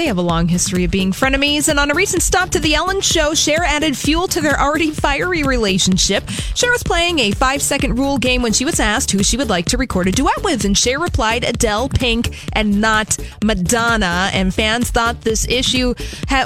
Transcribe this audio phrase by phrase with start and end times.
[0.00, 2.74] They have a long history of being frenemies, and on a recent stop to The
[2.74, 6.26] Ellen Show, Cher added fuel to their already fiery relationship.
[6.54, 9.50] Cher was playing a five second rule game when she was asked who she would
[9.50, 14.30] like to record a duet with, and Cher replied Adele, Pink, and not Madonna.
[14.32, 15.92] And fans thought this issue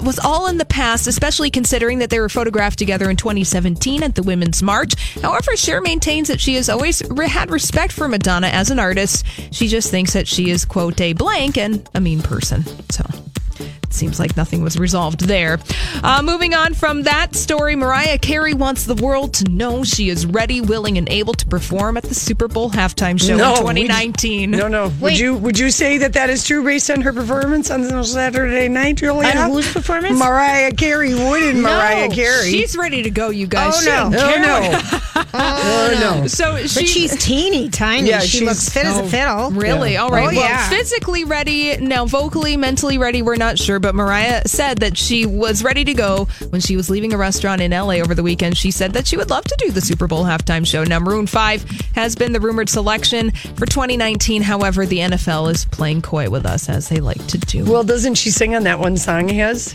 [0.03, 4.17] was all in the past, especially considering that they were photographed together in 2017 at
[4.17, 4.95] the Women's March.
[5.23, 9.25] However, Cher maintains that she has always had respect for Madonna as an artist.
[9.53, 12.65] She just thinks that she is, quote, a blank and a mean person.
[12.91, 13.05] So.
[13.95, 15.59] Seems like nothing was resolved there.
[16.03, 20.27] Uh, moving on from that story, Mariah Carey wants the world to know she is
[20.27, 23.77] ready, willing, and able to perform at the Super Bowl halftime show No, in would
[23.79, 24.51] you- 2019.
[24.51, 24.93] No, no.
[25.01, 28.69] Would you would you say that that is true based on her performance on Saturday
[28.69, 29.29] night, Julia?
[29.39, 30.19] On whose performance?
[30.19, 31.15] Mariah Carey.
[31.15, 32.51] Wouldn't Mariah Carey?
[32.51, 33.75] She's ready to go, you guys.
[33.77, 34.11] oh She no!
[34.13, 35.41] Oh care no!
[35.41, 36.27] oh no!
[36.27, 38.09] So But she's teeny tiny.
[38.09, 39.51] Yeah, she looks fit as a fiddle.
[39.51, 39.97] Really?
[39.97, 40.25] All right.
[40.25, 40.69] Oh, well, yeah.
[40.69, 41.77] physically ready.
[41.77, 43.79] Now, vocally, mentally ready, we're not sure.
[43.81, 47.61] But Mariah said that she was ready to go when she was leaving a restaurant
[47.61, 48.57] in LA over the weekend.
[48.57, 50.85] She said that she would love to do the Super Bowl halftime show.
[50.85, 51.63] Now, Maroon 5
[51.95, 54.43] has been the rumored selection for 2019.
[54.43, 57.65] However, the NFL is playing coy with us as they like to do.
[57.65, 59.75] Well, doesn't she sing on that one song he has?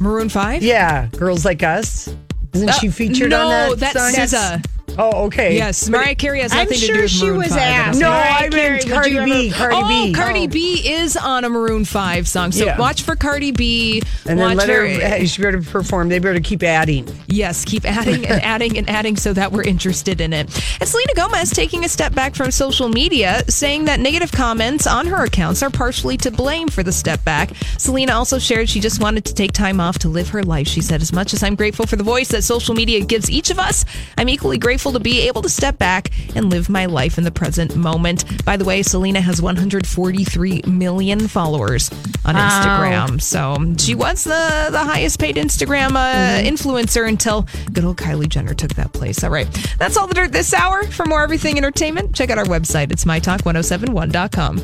[0.00, 0.62] Maroon 5?
[0.62, 2.08] Yeah, "Girls Like Us."
[2.52, 4.60] Isn't she featured Uh, no, on that that's song?
[4.62, 4.66] SZA.
[4.98, 5.56] Oh, okay.
[5.56, 7.58] Yes, Mariah Carey has I'm nothing to sure do with she Maroon was 5.
[7.58, 8.00] asked.
[8.00, 9.48] No, Mariah I Carey, meant would Cardi you B.
[9.48, 10.12] ever- Cardi oh, B.
[10.12, 10.48] Cardi oh.
[10.48, 12.52] B is on a Maroon 5 song.
[12.52, 12.78] So Yeah.
[12.78, 14.02] watch for Cardi B.
[14.26, 14.88] And then watch let her.
[14.88, 15.26] her.
[15.26, 16.08] She better perform.
[16.08, 17.06] They better keep adding.
[17.26, 20.46] Yes, keep adding and adding and adding so that we're interested in it.
[20.80, 25.06] And Selena Gomez taking a step back from social media, saying that negative comments on
[25.06, 27.50] her accounts are partially to blame for the step back.
[27.78, 30.66] Selena also shared she just wanted to take time off to live her life.
[30.66, 33.50] She said, As much as I'm grateful for the voice that social media gives each
[33.50, 33.84] of us,
[34.16, 37.30] I'm equally grateful to be able to step back and live my life in the
[37.30, 38.44] present moment.
[38.44, 41.90] By the way, Selena has 143 million followers
[42.24, 43.20] on Instagram.
[43.20, 48.54] So she was the, the highest paid Instagram uh, influencer until good old Kylie Jenner
[48.54, 49.22] took that place.
[49.24, 49.46] All right.
[49.78, 50.84] That's all the dirt this hour.
[50.84, 52.92] For more everything entertainment, check out our website.
[52.92, 54.56] It's mytalk1071.com.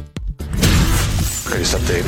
[1.53, 2.01] Greatest update